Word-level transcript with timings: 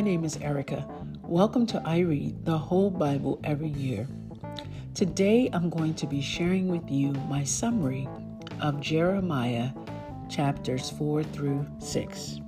My 0.00 0.06
name 0.06 0.24
is 0.24 0.38
Erica. 0.38 0.88
Welcome 1.24 1.66
to 1.66 1.82
I 1.84 1.98
Read 1.98 2.46
the 2.46 2.56
Whole 2.56 2.88
Bible 2.88 3.38
Every 3.44 3.68
Year. 3.68 4.08
Today 4.94 5.50
I'm 5.52 5.68
going 5.68 5.92
to 5.96 6.06
be 6.06 6.22
sharing 6.22 6.68
with 6.68 6.90
you 6.90 7.12
my 7.28 7.44
summary 7.44 8.08
of 8.62 8.80
Jeremiah 8.80 9.72
chapters 10.30 10.88
4 10.88 11.22
through 11.22 11.66
6. 11.80 12.40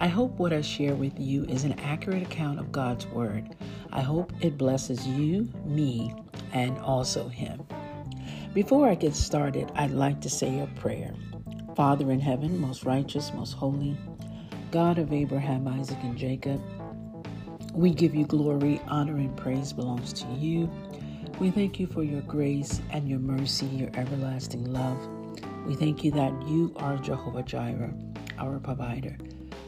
I 0.00 0.06
hope 0.06 0.32
what 0.32 0.52
I 0.52 0.60
share 0.60 0.94
with 0.94 1.18
you 1.18 1.44
is 1.44 1.64
an 1.64 1.78
accurate 1.80 2.24
account 2.24 2.60
of 2.60 2.72
God's 2.72 3.06
Word. 3.06 3.56
I 3.90 4.02
hope 4.02 4.30
it 4.42 4.58
blesses 4.58 5.06
you, 5.06 5.48
me, 5.64 6.14
and 6.52 6.78
also 6.80 7.26
Him. 7.26 7.66
Before 8.52 8.86
I 8.86 8.96
get 8.96 9.14
started, 9.14 9.72
I'd 9.76 9.92
like 9.92 10.20
to 10.20 10.28
say 10.28 10.60
a 10.60 10.66
prayer. 10.78 11.14
Father 11.74 12.12
in 12.12 12.20
heaven, 12.20 12.60
most 12.60 12.84
righteous, 12.84 13.32
most 13.32 13.54
holy, 13.54 13.96
God 14.70 14.98
of 14.98 15.12
Abraham, 15.12 15.68
Isaac, 15.68 15.98
and 16.02 16.16
Jacob, 16.16 16.62
we 17.72 17.90
give 17.90 18.14
you 18.14 18.26
glory, 18.26 18.80
honor, 18.86 19.16
and 19.16 19.36
praise 19.36 19.72
belongs 19.72 20.12
to 20.12 20.26
you. 20.34 20.70
We 21.38 21.50
thank 21.50 21.80
you 21.80 21.86
for 21.86 22.02
your 22.02 22.20
grace 22.22 22.80
and 22.90 23.08
your 23.08 23.18
mercy, 23.18 23.66
your 23.66 23.90
everlasting 23.94 24.70
love. 24.72 24.98
We 25.66 25.74
thank 25.74 26.04
you 26.04 26.10
that 26.12 26.32
you 26.46 26.72
are 26.76 26.96
Jehovah 26.98 27.42
Jireh, 27.42 27.94
our 28.38 28.58
provider, 28.58 29.16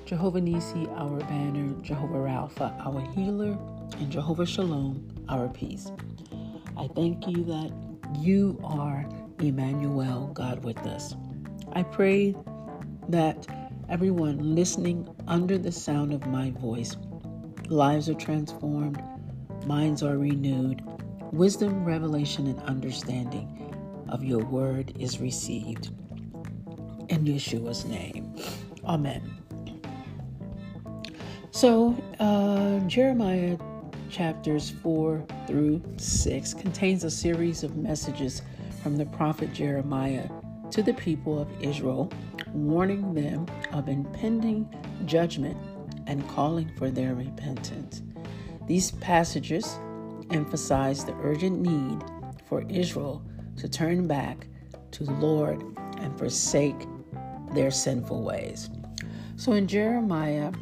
Jehovah 0.05 0.41
Nisi, 0.41 0.87
our 0.97 1.19
banner, 1.21 1.75
Jehovah 1.83 2.19
Rapha, 2.19 2.75
our 2.85 3.01
healer, 3.13 3.57
and 3.99 4.11
Jehovah 4.11 4.47
Shalom, 4.47 5.09
our 5.29 5.49
peace. 5.49 5.91
I 6.77 6.89
thank 6.89 7.27
you 7.27 7.45
that 7.45 7.73
you 8.21 8.61
are 8.63 9.09
Emmanuel, 9.39 10.31
God 10.35 10.63
with 10.63 10.79
us. 10.81 11.15
I 11.73 11.83
pray 11.83 12.37
that 13.09 13.47
everyone 13.89 14.55
listening 14.55 15.09
under 15.27 15.57
the 15.57 15.73
sound 15.73 16.13
of 16.13 16.27
my 16.27 16.51
voice. 16.51 16.97
Lives 17.69 18.11
are 18.11 18.15
transformed, 18.15 19.03
minds 19.67 20.03
are 20.03 20.19
renewed, 20.19 20.83
wisdom, 21.33 21.85
revelation, 21.85 22.47
and 22.47 22.61
understanding 22.61 24.07
of 24.09 24.23
your 24.23 24.45
word 24.45 24.95
is 24.99 25.19
received. 25.19 25.91
In 27.09 27.25
Yeshua's 27.25 27.85
name. 27.87 28.35
Amen. 28.85 29.23
So, 31.51 31.97
uh, 32.21 32.81
Jeremiah 32.81 33.57
chapters 34.11 34.71
4 34.83 35.25
through 35.47 35.83
6 35.97 36.55
contains 36.55 37.05
a 37.05 37.11
series 37.11 37.63
of 37.63 37.77
messages 37.77 38.43
from 38.83 38.97
the 38.97 39.07
prophet 39.07 39.53
Jeremiah 39.53 40.29
to 40.71 40.83
the 40.83 40.95
people 40.95 41.41
of 41.41 41.49
Israel 41.63 42.13
warning 42.53 43.15
them 43.15 43.47
of 43.73 43.89
impending 43.89 44.69
judgment 45.07 45.57
and 46.07 46.29
calling 46.29 46.71
for 46.77 46.91
their 46.91 47.15
repentance. 47.15 48.03
These 48.67 48.93
passages 48.93 49.79
emphasize 50.31 51.05
the 51.05 51.15
urgent 51.23 51.61
need 51.61 52.03
for 52.47 52.65
Israel 52.69 53.25
to 53.57 53.69
turn 53.69 54.07
back 54.07 54.47
to 54.93 55.05
the 55.05 55.13
Lord 55.13 55.63
and 55.99 56.17
forsake 56.19 56.87
their 57.53 57.71
sinful 57.71 58.23
ways. 58.23 58.71
So 59.37 59.53
in 59.53 59.67
Jeremiah 59.67 60.53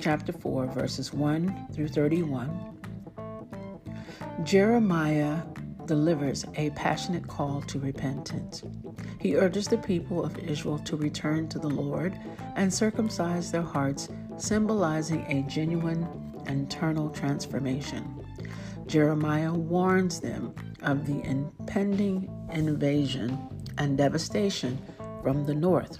chapter 0.00 0.32
4, 0.32 0.66
verses 0.66 1.12
1 1.12 1.68
through 1.72 1.88
31, 1.88 2.74
Jeremiah 4.42 5.42
delivers 5.86 6.44
a 6.56 6.70
passionate 6.70 7.26
call 7.26 7.62
to 7.62 7.78
repentance. 7.78 8.62
He 9.20 9.36
urges 9.36 9.68
the 9.68 9.78
people 9.78 10.24
of 10.24 10.38
Israel 10.38 10.78
to 10.80 10.96
return 10.96 11.48
to 11.48 11.58
the 11.58 11.68
Lord 11.68 12.18
and 12.56 12.72
circumcise 12.72 13.50
their 13.50 13.62
hearts, 13.62 14.08
symbolizing 14.36 15.22
a 15.28 15.48
genuine 15.48 16.06
internal 16.46 17.10
transformation. 17.10 18.24
Jeremiah 18.86 19.52
warns 19.52 20.20
them 20.20 20.54
of 20.82 21.06
the 21.06 21.22
impending 21.22 22.30
invasion 22.52 23.38
and 23.78 23.96
devastation 23.96 24.78
from 25.22 25.46
the 25.46 25.54
north, 25.54 25.98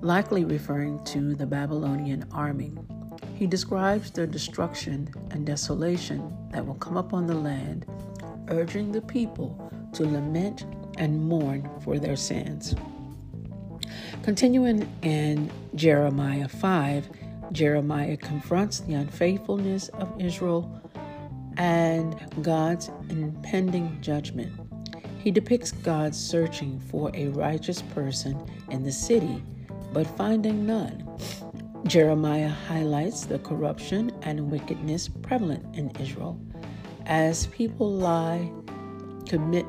likely 0.00 0.44
referring 0.44 1.02
to 1.04 1.34
the 1.34 1.46
Babylonian 1.46 2.24
army. 2.32 2.72
He 3.34 3.46
describes 3.46 4.10
the 4.10 4.26
destruction 4.26 5.12
and 5.30 5.46
desolation 5.46 6.36
that 6.52 6.66
will 6.66 6.74
come 6.74 6.96
upon 6.96 7.26
the 7.26 7.34
land 7.34 7.86
urging 8.48 8.92
the 8.92 9.00
people 9.00 9.70
to 9.94 10.04
lament 10.04 10.66
and 10.98 11.22
mourn 11.22 11.68
for 11.82 11.98
their 11.98 12.16
sins. 12.16 12.74
Continuing 14.22 14.90
in 15.02 15.50
Jeremiah 15.74 16.48
5, 16.48 17.08
Jeremiah 17.52 18.16
confronts 18.16 18.80
the 18.80 18.94
unfaithfulness 18.94 19.88
of 19.90 20.20
Israel 20.20 20.82
and 21.56 22.16
God's 22.42 22.90
impending 23.08 23.98
judgment. 24.00 24.52
He 25.18 25.30
depicts 25.30 25.72
God 25.72 26.14
searching 26.14 26.78
for 26.78 27.10
a 27.14 27.28
righteous 27.28 27.82
person 27.82 28.38
in 28.70 28.82
the 28.82 28.92
city, 28.92 29.42
but 29.92 30.06
finding 30.06 30.66
none. 30.66 31.02
Jeremiah 31.86 32.48
highlights 32.48 33.26
the 33.26 33.38
corruption 33.38 34.10
and 34.22 34.50
wickedness 34.50 35.08
prevalent 35.08 35.76
in 35.76 35.90
Israel 36.00 36.38
as 37.06 37.46
people 37.46 37.90
lie, 37.90 38.52
commit 39.28 39.64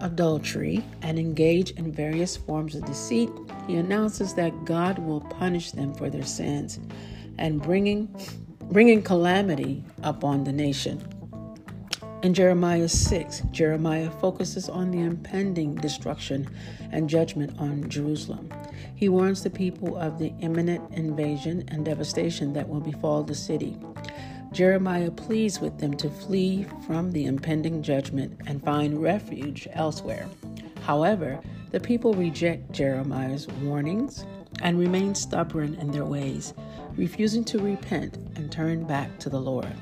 adultery, 0.00 0.84
and 1.02 1.18
engage 1.18 1.70
in 1.72 1.92
various 1.92 2.36
forms 2.36 2.74
of 2.74 2.84
deceit, 2.84 3.30
he 3.66 3.76
announces 3.76 4.34
that 4.34 4.64
God 4.64 4.98
will 4.98 5.20
punish 5.20 5.70
them 5.70 5.94
for 5.94 6.10
their 6.10 6.24
sins 6.24 6.80
and 7.38 7.62
bringing, 7.62 8.14
bringing 8.70 9.02
calamity 9.02 9.84
upon 10.02 10.44
the 10.44 10.52
nation. 10.52 11.00
In 12.22 12.34
Jeremiah 12.34 12.88
6, 12.88 13.42
Jeremiah 13.50 14.10
focuses 14.20 14.68
on 14.68 14.92
the 14.92 15.00
impending 15.00 15.74
destruction 15.74 16.48
and 16.92 17.08
judgment 17.08 17.58
on 17.58 17.88
Jerusalem. 17.88 18.48
He 18.94 19.08
warns 19.08 19.42
the 19.42 19.50
people 19.50 19.96
of 19.96 20.20
the 20.20 20.32
imminent 20.38 20.92
invasion 20.92 21.64
and 21.68 21.84
devastation 21.84 22.52
that 22.52 22.68
will 22.68 22.80
befall 22.80 23.24
the 23.24 23.34
city. 23.34 23.76
Jeremiah 24.52 25.10
pleads 25.10 25.60
with 25.60 25.78
them 25.78 25.96
to 25.96 26.10
flee 26.10 26.66
from 26.86 27.10
the 27.10 27.24
impending 27.24 27.82
judgment 27.82 28.38
and 28.46 28.62
find 28.62 29.02
refuge 29.02 29.66
elsewhere. 29.72 30.28
However, 30.82 31.40
the 31.70 31.80
people 31.80 32.12
reject 32.12 32.70
Jeremiah's 32.70 33.48
warnings 33.62 34.26
and 34.60 34.78
remain 34.78 35.14
stubborn 35.14 35.74
in 35.76 35.90
their 35.90 36.04
ways, 36.04 36.52
refusing 36.96 37.44
to 37.44 37.60
repent 37.60 38.16
and 38.36 38.52
turn 38.52 38.84
back 38.84 39.18
to 39.20 39.30
the 39.30 39.40
Lord. 39.40 39.72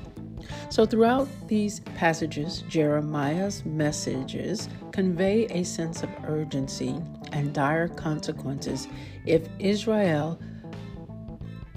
So, 0.69 0.85
throughout 0.85 1.27
these 1.47 1.81
passages, 1.81 2.63
Jeremiah's 2.69 3.65
messages 3.65 4.69
convey 4.91 5.45
a 5.47 5.63
sense 5.63 6.01
of 6.01 6.09
urgency 6.25 6.95
and 7.33 7.53
dire 7.53 7.89
consequences 7.89 8.87
if 9.25 9.47
Israel 9.59 10.39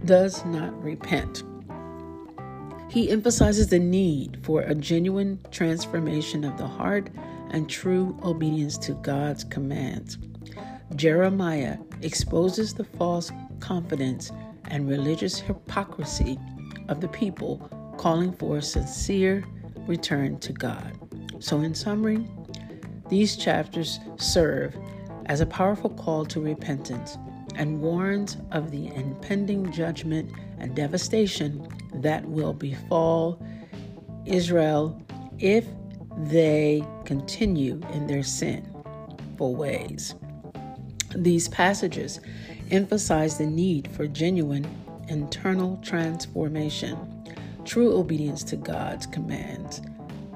does 0.05 0.45
not 0.45 0.81
repent. 0.83 1.43
He 2.95 3.11
emphasizes 3.11 3.67
the 3.67 3.81
need 3.81 4.39
for 4.45 4.61
a 4.61 4.73
genuine 4.73 5.41
transformation 5.51 6.45
of 6.45 6.57
the 6.57 6.69
heart 6.69 7.11
and 7.51 7.69
true 7.69 8.17
obedience 8.23 8.79
to 8.79 8.93
God's 8.93 9.43
commands. 9.43 10.17
Jeremiah 10.95 11.79
exposes 12.03 12.73
the 12.73 12.85
false 12.85 13.33
confidence 13.59 14.31
and 14.67 14.89
religious 14.89 15.41
hypocrisy 15.41 16.39
of 16.89 17.01
the 17.01 17.09
people, 17.09 17.69
calling 17.99 18.33
for 18.33 18.59
a 18.59 18.63
sincere 18.63 19.45
return 19.89 20.39
to 20.39 20.53
God. 20.53 20.97
So, 21.41 21.63
in 21.63 21.75
summary, 21.75 22.29
these 23.09 23.35
chapters 23.35 23.99
serve 24.19 24.77
as 25.27 25.41
a 25.41 25.47
powerful 25.47 25.91
call 25.91 26.25
to 26.27 26.41
repentance 26.41 27.17
and 27.57 27.81
warns 27.81 28.37
of 28.51 28.71
the 28.71 28.89
impending 28.95 29.71
judgment 29.73 30.31
and 30.59 30.75
devastation 30.75 31.67
that 31.95 32.25
will 32.27 32.53
befall 32.53 33.41
Israel 34.27 35.01
if 35.39 35.67
they 36.17 36.85
continue 37.05 37.81
in 37.93 38.07
their 38.07 38.23
sinful 38.23 39.55
ways. 39.55 40.15
These 41.15 41.49
passages 41.49 42.21
emphasize 42.71 43.39
the 43.39 43.47
need 43.47 43.89
for 43.93 44.07
genuine 44.07 44.67
internal 45.09 45.77
transformation, 45.83 46.97
true 47.65 47.97
obedience 47.97 48.43
to 48.45 48.57
God's 48.57 49.07
commands, 49.07 49.83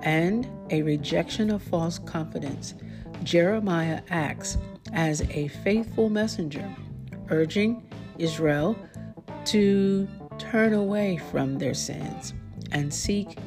and 0.02 0.48
a 0.70 0.82
rejection 0.82 1.50
of 1.50 1.62
false 1.62 1.98
confidence. 1.98 2.74
Jeremiah 3.22 4.02
acts 4.10 4.58
as 4.92 5.22
a 5.30 5.48
faithful 5.48 6.08
messenger, 6.08 6.68
urging 7.30 7.82
Israel 8.18 8.76
to 9.46 10.08
turn 10.38 10.72
away 10.72 11.16
from 11.30 11.58
their 11.58 11.74
sins 11.74 12.34
and 12.72 12.92
seek 12.92 13.38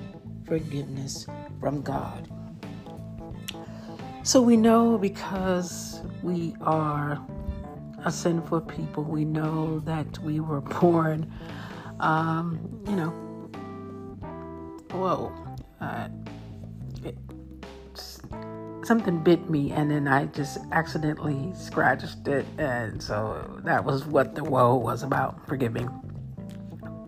forgiveness 0.45 1.27
from 1.59 1.81
God. 1.81 2.29
So 4.23 4.41
we 4.41 4.57
know 4.57 4.97
because 4.97 6.01
we 6.21 6.55
are 6.61 7.19
a 8.05 8.11
sinful 8.11 8.61
people, 8.61 9.03
we 9.03 9.25
know 9.25 9.79
that 9.79 10.17
we 10.19 10.39
were 10.39 10.61
born 10.61 11.31
um, 12.01 12.59
you 12.87 12.95
know, 12.95 13.09
whoa, 14.91 15.31
uh, 15.79 16.09
something 18.91 19.19
bit 19.19 19.49
me, 19.49 19.71
and 19.71 19.89
then 19.89 20.05
I 20.05 20.25
just 20.25 20.57
accidentally 20.73 21.53
scratched 21.55 22.27
it, 22.27 22.45
and 22.57 23.01
so 23.01 23.61
that 23.63 23.85
was 23.85 24.05
what 24.05 24.35
the 24.35 24.43
whoa 24.43 24.75
was 24.75 25.01
about. 25.01 25.47
Forgive 25.47 25.71
me. 25.71 25.87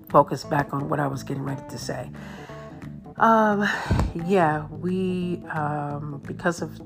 Focus 0.07 0.45
back 0.45 0.73
on 0.73 0.87
what 0.87 1.01
I 1.01 1.07
was 1.07 1.23
getting 1.23 1.43
ready 1.43 1.61
to 1.69 1.77
say. 1.77 2.09
Um, 3.17 3.67
yeah, 4.25 4.65
we 4.67 5.43
um, 5.51 6.21
because 6.25 6.61
of 6.61 6.79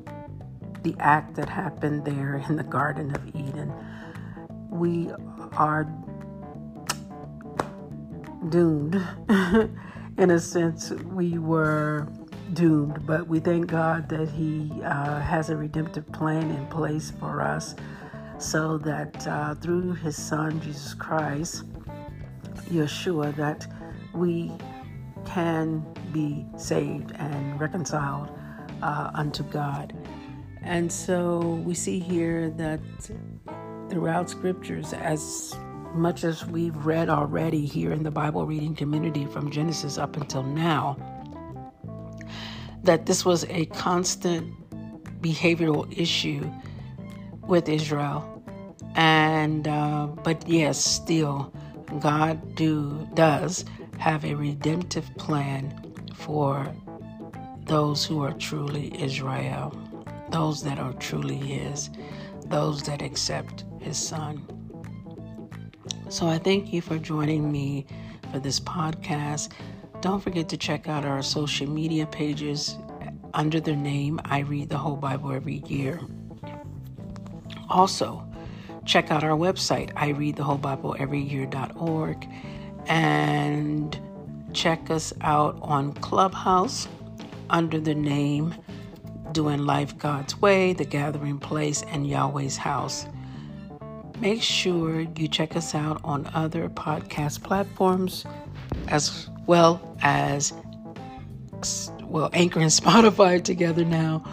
the 0.82 0.96
act 0.98 1.36
that 1.36 1.48
happened 1.48 2.04
there 2.04 2.44
in 2.50 2.56
the 2.56 2.64
Garden 2.64 3.14
of 3.14 3.28
Eden, 3.36 3.72
we 4.72 5.12
are 5.52 5.84
doomed. 8.50 9.00
in 10.18 10.32
a 10.32 10.40
sense, 10.40 10.90
we 10.90 11.38
were 11.38 12.08
doomed, 12.54 13.06
but 13.06 13.28
we 13.28 13.40
thank 13.40 13.68
God 13.68 14.10
that 14.10 14.30
He 14.30 14.72
uh, 14.84 15.20
has 15.20 15.50
a 15.50 15.58
redemptive 15.58 16.12
plan 16.12 16.50
in 16.52 16.66
place 16.68 17.12
for 17.20 17.42
us 17.42 17.76
so 18.38 18.78
that 18.80 19.28
uh, 19.28 19.56
through 19.56 19.94
His 19.94 20.16
Son, 20.16 20.62
Jesus 20.62 20.94
Christ, 20.94 21.64
Yeshua, 22.70 23.36
that 23.36 23.68
we 24.14 24.52
can 25.26 25.86
be 26.12 26.46
saved 26.58 27.12
and 27.16 27.60
reconciled 27.60 28.32
uh, 28.82 29.12
unto 29.14 29.44
God. 29.44 29.94
And 30.62 30.92
so 30.92 31.62
we 31.66 31.74
see 31.74 32.00
here 32.00 32.50
that 32.52 32.80
throughout 33.90 34.30
scriptures, 34.30 34.94
as 34.94 35.56
much 35.94 36.24
as 36.24 36.46
we've 36.46 36.76
read 36.86 37.10
already 37.10 37.66
here 37.66 37.92
in 37.92 38.04
the 38.04 38.12
Bible 38.12 38.46
reading 38.46 38.76
community 38.76 39.26
from 39.26 39.50
Genesis 39.50 39.98
up 39.98 40.18
until 40.18 40.44
now, 40.44 40.98
that 42.88 43.06
this 43.06 43.26
was 43.26 43.44
a 43.50 43.66
constant 43.68 44.54
behavioral 45.22 45.86
issue 45.96 46.50
with 47.46 47.68
Israel. 47.68 48.24
And, 48.96 49.68
uh, 49.68 50.08
but 50.24 50.48
yes, 50.48 50.84
still, 50.84 51.54
God 52.00 52.56
do, 52.56 53.08
does 53.14 53.66
have 53.98 54.24
a 54.24 54.34
redemptive 54.36 55.10
plan 55.18 55.94
for 56.16 56.74
those 57.66 58.06
who 58.06 58.24
are 58.24 58.34
truly 58.34 59.00
Israel, 59.02 59.78
those 60.32 60.64
that 60.64 60.80
are 60.80 60.94
truly 60.94 61.36
His, 61.36 61.90
those 62.46 62.84
that 62.84 63.02
accept 63.02 63.66
His 63.82 63.98
Son. 63.98 64.42
So 66.08 66.28
I 66.28 66.38
thank 66.38 66.72
you 66.72 66.82
for 66.82 66.98
joining 66.98 67.52
me 67.52 67.86
for 68.32 68.40
this 68.40 68.62
podcast. 68.62 69.50
Don't 70.02 70.22
forget 70.22 70.48
to 70.50 70.58
check 70.58 70.88
out 70.88 71.06
our 71.06 71.24
social 71.24 71.68
media 71.68 72.06
pages 72.06 72.78
under 73.34 73.60
the 73.60 73.76
name 73.76 74.20
I 74.26 74.40
Read 74.40 74.70
the 74.70 74.78
Whole 74.78 74.96
Bible 74.96 75.32
Every 75.32 75.64
Year. 75.66 76.00
Also, 77.70 78.24
check 78.86 79.12
out 79.12 79.24
our 79.24 79.36
website, 79.38 79.92
I 79.96 80.10
Read 80.10 80.36
the 80.36 80.44
Whole 80.44 80.58
Bible 80.58 80.96
Every 81.00 81.20
Year.org, 81.20 82.28
and 82.86 84.00
check 84.54 84.90
us 84.92 85.14
out 85.22 85.58
on 85.62 85.94
Clubhouse 85.94 86.88
under 87.50 87.80
the 87.80 87.96
name 87.96 88.54
Doing 89.32 89.66
Life 89.66 89.98
God's 89.98 90.40
Way, 90.40 90.74
The 90.74 90.86
Gathering 90.86 91.40
Place, 91.40 91.84
and 91.90 92.08
Yahweh's 92.08 92.58
House. 92.58 93.08
Make 94.20 94.42
sure 94.42 95.02
you 95.02 95.28
check 95.28 95.56
us 95.56 95.76
out 95.76 96.02
on 96.04 96.30
other 96.34 96.70
podcast 96.70 97.44
platforms 97.44 98.26
as 98.88 99.30
well 99.48 99.98
as 100.02 100.54
well 102.04 102.30
Anchor 102.34 102.60
and 102.60 102.70
Spotify 102.84 103.44
together 103.44 103.84
now, 103.84 104.24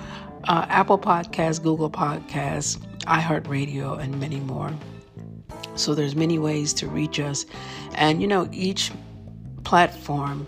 uh, 0.44 0.66
Apple 0.69 0.99
Podcasts, 0.99 1.62
Google 1.62 1.90
Podcasts, 1.90 2.78
iHeartRadio, 3.06 3.99
and 3.99 4.20
many 4.20 4.40
more. 4.40 4.72
So 5.76 5.94
there's 5.94 6.14
many 6.14 6.38
ways 6.38 6.72
to 6.75 6.87
reach 6.87 7.19
us, 7.19 7.46
and 7.94 8.20
you 8.20 8.28
know 8.28 8.49
each 8.52 8.93
platform 9.64 10.46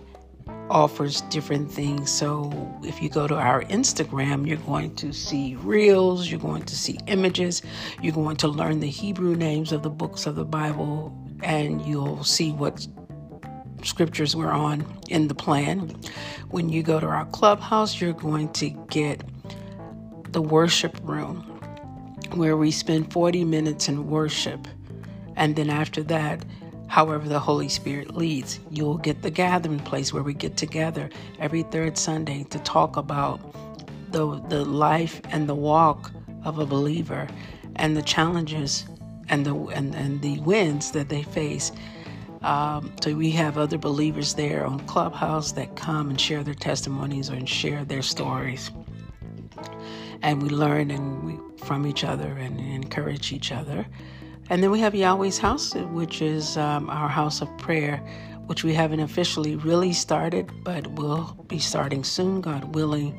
offers 0.71 1.21
different 1.23 1.71
things. 1.71 2.11
So 2.11 2.53
if 2.83 3.01
you 3.03 3.09
go 3.09 3.27
to 3.27 3.35
our 3.35 3.63
Instagram, 3.65 4.47
you're 4.47 4.57
going 4.59 4.95
to 4.97 5.13
see 5.13 5.57
reels, 5.57 6.29
you're 6.31 6.41
going 6.41 6.65
to 6.65 6.77
see 6.77 6.99
images, 7.07 7.63
you're 8.03 8.15
going 8.15 8.37
to 8.37 8.49
learn 8.49 8.81
the 8.81 8.89
Hebrew 8.89 9.37
names 9.37 9.73
of 9.73 9.83
the 9.83 9.91
books 9.91 10.27
of 10.27 10.35
the 10.35 10.45
Bible, 10.45 11.17
and 11.43 11.81
you'll 11.83 12.25
see 12.25 12.53
what 12.53 12.87
scriptures 13.83 14.35
we're 14.35 14.51
on 14.51 14.85
in 15.09 15.29
the 15.29 15.35
plan. 15.35 15.95
When 16.51 16.69
you 16.69 16.83
go 16.83 17.01
to 17.01 17.07
our 17.07 17.27
clubhouse, 17.27 18.01
you're 18.01 18.13
going 18.13 18.53
to 18.55 18.71
get 18.91 19.23
the 20.33 20.43
worship 20.43 20.99
room 21.03 21.43
where 22.35 22.57
we 22.57 22.71
spend 22.71 23.13
40 23.13 23.45
minutes 23.45 23.89
in 23.89 24.09
worship. 24.09 24.67
And 25.37 25.57
then 25.57 25.71
after 25.71 26.03
that, 26.05 26.45
however 26.89 27.29
the 27.29 27.41
Holy 27.41 27.69
Spirit 27.69 28.17
leads. 28.17 28.61
You'll 28.71 28.99
get 28.99 29.23
the 29.23 29.31
gathering 29.31 29.81
place 29.81 30.13
where 30.13 30.23
we 30.23 30.35
get 30.35 30.57
together 30.57 31.11
every 31.39 31.63
third 31.65 31.99
Sunday 31.99 32.45
to 32.51 32.59
talk 32.61 32.97
about 32.97 33.41
the, 34.13 34.41
the 34.49 34.65
life 34.65 35.21
and 35.31 35.49
the 35.49 35.55
walk 35.55 36.11
of 36.45 36.59
a 36.59 36.67
believer 36.67 37.27
and 37.77 37.97
the 37.97 38.03
challenges 38.03 38.87
and 39.29 39.45
the 39.45 39.55
and, 39.55 39.95
and 39.95 40.23
the 40.23 40.41
wins 40.41 40.93
that 40.93 41.09
they 41.09 41.23
face. 41.23 41.73
Um, 42.43 42.93
so 43.03 43.15
we 43.15 43.31
have 43.33 43.59
other 43.59 43.79
believers 43.79 44.35
there 44.35 44.67
on 44.67 44.81
Clubhouse 44.87 45.53
that 45.53 45.77
come 45.77 46.11
and 46.11 46.21
share 46.21 46.45
their 46.45 46.55
testimonies 46.55 47.29
and 47.29 47.49
share 47.49 47.85
their 47.85 48.03
stories. 48.03 48.71
And 50.23 50.43
we 50.43 50.51
learn 50.51 50.91
and 50.91 51.25
we, 51.25 51.39
from 51.65 51.87
each 51.87 52.05
other 52.05 52.29
and 52.33 52.61
encourage 52.61 53.33
each 53.33 53.53
other. 53.53 53.87
And 54.51 54.63
then 54.63 54.71
we 54.71 54.81
have 54.81 54.95
Yahweh's 54.95 55.39
House, 55.39 55.75
which 55.75 56.23
is 56.23 56.57
um, 56.57 56.91
our 56.91 57.09
house 57.09 57.43
of 57.43 57.57
prayer, 57.59 57.99
which 58.47 58.65
we 58.65 58.75
haven't 58.75 59.01
officially 59.01 59.57
really 59.57 59.93
started, 59.93 60.51
but 60.65 60.87
we'll 60.89 61.37
be 61.49 61.59
starting 61.59 62.05
soon, 62.05 62.41
God 62.41 62.75
willing. 62.75 63.19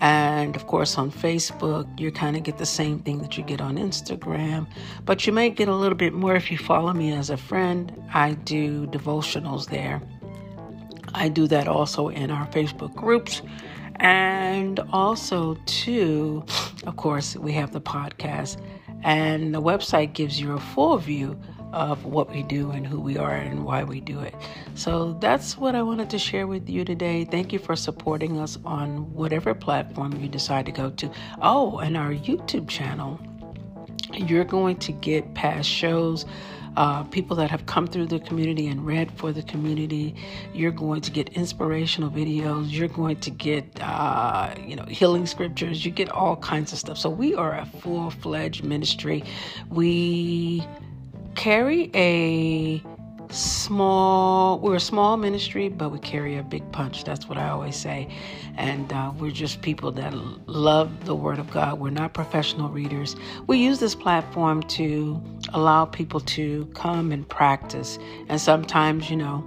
And 0.00 0.56
of 0.56 0.66
course, 0.66 0.96
on 0.96 1.10
Facebook, 1.10 1.86
you 2.00 2.10
kind 2.10 2.36
of 2.36 2.42
get 2.42 2.56
the 2.56 2.66
same 2.66 3.00
thing 3.00 3.18
that 3.18 3.36
you 3.36 3.44
get 3.44 3.60
on 3.60 3.76
Instagram, 3.76 4.66
but 5.04 5.26
you 5.26 5.32
may 5.32 5.50
get 5.50 5.68
a 5.68 5.74
little 5.74 5.96
bit 5.96 6.14
more 6.14 6.34
if 6.34 6.50
you 6.50 6.56
follow 6.56 6.92
me 6.94 7.12
as 7.12 7.28
a 7.28 7.36
friend. 7.36 7.92
I 8.14 8.32
do 8.32 8.86
devotionals 8.86 9.68
there. 9.68 10.00
I 11.12 11.28
do 11.28 11.46
that 11.48 11.68
also 11.68 12.08
in 12.08 12.30
our 12.30 12.46
Facebook 12.48 12.94
groups. 12.94 13.42
And 13.96 14.80
also, 14.90 15.58
too, 15.66 16.44
of 16.86 16.96
course, 16.96 17.36
we 17.36 17.52
have 17.52 17.72
the 17.72 17.80
podcast. 17.82 18.56
And 19.02 19.54
the 19.54 19.60
website 19.60 20.14
gives 20.14 20.40
you 20.40 20.52
a 20.52 20.60
full 20.60 20.96
view 20.96 21.38
of 21.72 22.04
what 22.04 22.30
we 22.30 22.42
do 22.42 22.70
and 22.70 22.86
who 22.86 23.00
we 23.00 23.16
are 23.16 23.34
and 23.34 23.64
why 23.64 23.84
we 23.84 24.00
do 24.00 24.20
it. 24.20 24.34
So 24.74 25.14
that's 25.20 25.56
what 25.56 25.74
I 25.74 25.82
wanted 25.82 26.10
to 26.10 26.18
share 26.18 26.46
with 26.46 26.68
you 26.68 26.84
today. 26.84 27.24
Thank 27.24 27.52
you 27.52 27.58
for 27.58 27.76
supporting 27.76 28.38
us 28.38 28.58
on 28.64 29.12
whatever 29.14 29.54
platform 29.54 30.20
you 30.20 30.28
decide 30.28 30.66
to 30.66 30.72
go 30.72 30.90
to. 30.90 31.10
Oh, 31.42 31.78
and 31.78 31.96
our 31.96 32.12
YouTube 32.12 32.68
channel. 32.68 33.20
You're 34.12 34.44
going 34.44 34.76
to 34.78 34.92
get 34.92 35.34
past 35.34 35.68
shows 35.68 36.26
uh, 36.76 37.02
people 37.04 37.36
that 37.36 37.50
have 37.50 37.66
come 37.66 37.86
through 37.86 38.06
the 38.06 38.20
community 38.20 38.66
and 38.68 38.86
read 38.86 39.10
for 39.12 39.32
the 39.32 39.42
community. 39.42 40.14
You're 40.54 40.70
going 40.70 41.00
to 41.02 41.10
get 41.10 41.28
inspirational 41.30 42.10
videos. 42.10 42.70
You're 42.70 42.88
going 42.88 43.16
to 43.20 43.30
get, 43.30 43.64
uh, 43.80 44.54
you 44.64 44.76
know, 44.76 44.84
healing 44.84 45.26
scriptures. 45.26 45.84
You 45.84 45.90
get 45.90 46.10
all 46.10 46.36
kinds 46.36 46.72
of 46.72 46.78
stuff. 46.78 46.98
So 46.98 47.10
we 47.10 47.34
are 47.34 47.58
a 47.58 47.66
full 47.66 48.10
fledged 48.10 48.64
ministry. 48.64 49.24
We 49.68 50.66
carry 51.40 51.90
a 51.94 52.82
small 53.30 54.58
we're 54.58 54.74
a 54.74 54.80
small 54.80 55.16
ministry 55.16 55.70
but 55.70 55.88
we 55.88 55.98
carry 56.00 56.36
a 56.36 56.42
big 56.42 56.70
punch. 56.70 57.02
That's 57.04 57.30
what 57.30 57.38
i 57.38 57.48
always 57.48 57.76
say. 57.76 58.08
And 58.58 58.92
uh, 58.92 59.12
we're 59.18 59.30
just 59.30 59.62
people 59.62 59.90
that 59.92 60.12
love 60.46 61.06
the 61.06 61.14
word 61.14 61.38
of 61.38 61.50
god. 61.50 61.80
We're 61.80 61.88
not 62.02 62.12
professional 62.12 62.68
readers. 62.68 63.16
We 63.46 63.56
use 63.56 63.80
this 63.80 63.94
platform 63.94 64.62
to 64.64 65.22
allow 65.54 65.86
people 65.86 66.20
to 66.36 66.66
come 66.74 67.10
and 67.10 67.26
practice. 67.26 67.98
And 68.28 68.38
sometimes 68.38 69.08
you 69.08 69.16
know 69.16 69.42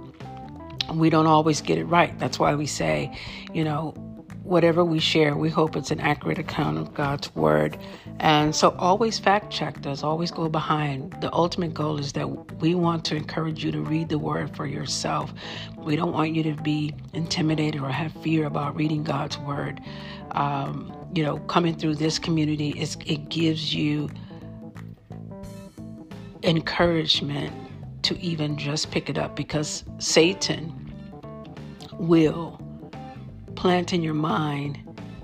we 0.94 1.10
don't 1.10 1.28
always 1.28 1.60
get 1.60 1.78
it 1.78 1.84
right. 1.84 2.18
That's 2.18 2.40
why 2.40 2.56
we 2.56 2.66
say 2.66 3.16
you 3.52 3.62
know 3.62 3.94
whatever 4.44 4.84
we 4.84 4.98
share, 4.98 5.34
we 5.36 5.48
hope 5.48 5.74
it's 5.74 5.90
an 5.90 6.00
accurate 6.00 6.38
account 6.38 6.76
of 6.76 6.92
God's 6.92 7.34
word. 7.34 7.78
And 8.20 8.54
so 8.54 8.76
always 8.78 9.18
fact 9.18 9.50
check 9.50 9.84
us, 9.86 10.02
always 10.02 10.30
go 10.30 10.48
behind. 10.48 11.16
The 11.20 11.32
ultimate 11.32 11.72
goal 11.72 11.98
is 11.98 12.12
that 12.12 12.60
we 12.60 12.74
want 12.74 13.04
to 13.06 13.16
encourage 13.16 13.64
you 13.64 13.72
to 13.72 13.80
read 13.80 14.10
the 14.10 14.18
word 14.18 14.54
for 14.54 14.66
yourself. 14.66 15.32
We 15.78 15.96
don't 15.96 16.12
want 16.12 16.34
you 16.34 16.42
to 16.44 16.54
be 16.62 16.94
intimidated 17.14 17.80
or 17.80 17.88
have 17.88 18.12
fear 18.22 18.44
about 18.46 18.76
reading 18.76 19.02
God's 19.02 19.38
word. 19.38 19.80
Um, 20.32 20.94
you 21.14 21.22
know, 21.22 21.38
coming 21.38 21.74
through 21.76 21.94
this 21.96 22.18
community, 22.18 22.70
it 22.78 23.28
gives 23.30 23.74
you 23.74 24.10
encouragement 26.42 27.52
to 28.02 28.18
even 28.20 28.58
just 28.58 28.90
pick 28.90 29.08
it 29.08 29.16
up 29.16 29.34
because 29.34 29.84
Satan 29.98 30.92
will 31.94 32.60
plant 33.56 33.92
in 33.92 34.02
your 34.02 34.14
mind 34.14 34.78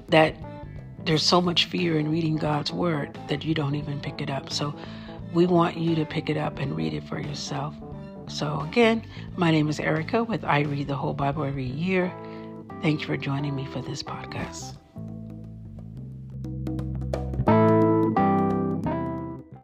that 0.09 0.35
there's 1.05 1.23
so 1.23 1.41
much 1.41 1.67
fear 1.67 1.99
in 1.99 2.11
reading 2.11 2.37
God's 2.37 2.73
word 2.73 3.19
that 3.29 3.45
you 3.45 3.55
don't 3.55 3.75
even 3.75 4.01
pick 4.01 4.21
it 4.21 4.31
up. 4.31 4.53
So 4.53 4.75
we 5.33 5.47
want 5.47 5.77
you 5.77 5.95
to 5.95 6.05
pick 6.05 6.29
it 6.29 6.37
up 6.37 6.59
and 6.59 6.77
read 6.77 6.93
it 6.93 7.05
for 7.05 7.21
yourself. 7.21 7.75
So 8.29 8.61
again, 8.61 9.05
my 9.37 9.51
name 9.51 9.69
is 9.69 9.81
Erica 9.81 10.25
with 10.25 10.45
I 10.45 10.61
Read 10.61 10.89
the 10.89 10.97
Whole 10.97 11.15
Bible 11.15 11.45
Every 11.45 11.65
Year. 11.65 12.13
Thank 12.83 13.01
you 13.01 13.07
for 13.07 13.17
joining 13.17 13.55
me 13.55 13.67
for 13.67 13.83
this 13.83 14.03
podcast. 14.03 14.80